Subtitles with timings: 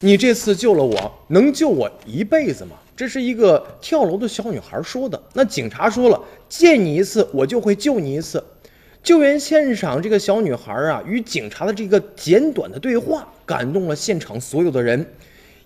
[0.00, 2.76] 你这次救了我，能救我一辈子吗？
[2.94, 5.20] 这是一个跳楼的小女孩说的。
[5.34, 8.40] 那警察说了，见你一次，我就会救你一次。
[9.02, 15.04] 救援现场，这个小女孩啊，与警察的这个简短的对话，感动了现场所有的人。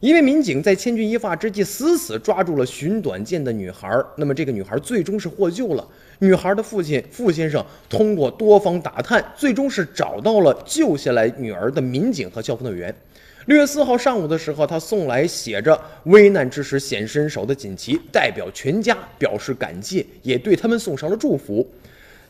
[0.00, 4.02] 一位民警在千钧一发之际，死死抓住了寻短见的女孩。
[4.16, 5.86] 那么，这个女孩最终是获救了。
[6.20, 12.94] 女孩的父亲傅先生通过多方打探，最终是找到了救下来女儿的民警和消防队员。
[13.46, 21.66] 六月四号上午的时候，他送来写着“危难之时显身手”的锦旗，代表全家表示感谢，也对他们送上了祝福。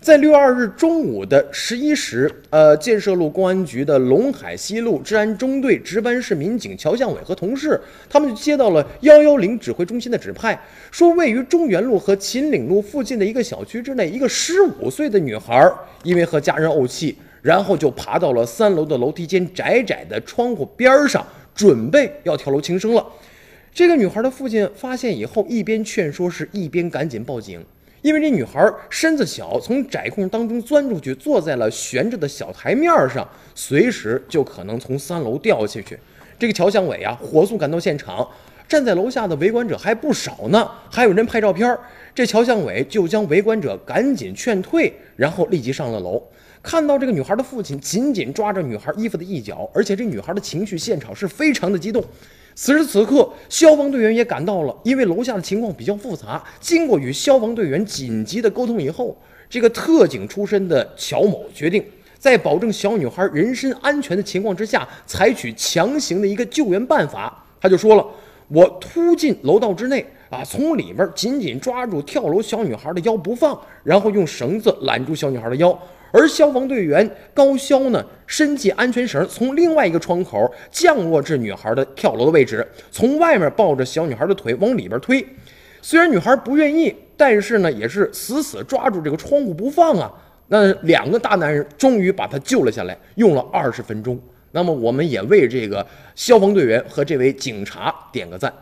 [0.00, 10.58] 在六月二日中午的十一时，呃，建设路公安局的陇海西路治安中队值班室民警乔向伟和同事，他们接到了幺幺零指挥中心的指派，
[10.90, 15.70] 说位于中原路和秦岭路附近的一个小区之内，一个十五岁的女孩
[16.04, 17.18] 因为和家人怄气。
[17.42, 23.04] 然后就爬到了三楼的楼梯间窄窄的窗户边上，准备要跳楼轻生了。
[23.74, 27.62] 这个女孩的父亲发现以后，一边劝说，是一边赶紧报警。
[28.02, 35.98] 因为这女孩身子小，从窄空当中钻出去，坐在了悬着的小台面上，随时就可能从三楼掉下去。
[36.38, 38.28] 这个乔向伟啊，火速赶到现场，
[38.68, 41.78] 站在楼下的围观者还不少呢，还有人拍照片。
[42.14, 46.22] 这乔向伟就将围观者赶紧劝退，然后立即上了楼。
[46.62, 52.02] 看到这个女孩的父亲紧紧抓着女孩衣服的一角，而且这女孩的情绪现场是非常的激动。
[52.54, 56.42] 此时此刻，消防队员也赶到了，因为楼下的情况比较复杂。
[56.60, 59.16] 经过与消防队员紧急的沟通以后，
[59.50, 61.84] 这个特警出身的乔某决定，
[62.18, 67.44] 在保证小女孩人身安全的情况之下，采取强行的一个救援办法。
[67.60, 68.06] 他就说了
[68.48, 75.76] ：“我突进楼道之内啊，从里面紧紧抓住跳楼小女孩的腰不放，然后用绳子揽住小女孩的腰。”
[76.12, 85.26] 而消防队员高潇呢，伸系安全绳，从另外一个窗口降落至女孩的跳楼的位置，从外面抱着小女孩的腿往里边推。
[85.80, 90.12] 虽然女孩不愿意，但是呢，也是死死抓住这个窗户不放啊。
[90.48, 94.20] 那两个大男人终于把她救了下来，用了二十分钟。
[94.52, 95.84] 那么，我们也为这个
[96.14, 98.52] 消防队员和这位警察点个赞。